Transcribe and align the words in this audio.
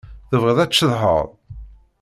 Tebɣiḍ 0.29 0.57
ad 0.59 0.69
tceḍḥeḍ? 0.71 1.27